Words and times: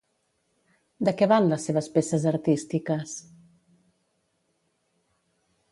De 1.09 1.13
què 1.19 1.27
van 1.33 1.49
les 1.51 1.67
seves 1.69 1.89
peces 1.97 2.25
artístiques? 2.33 3.15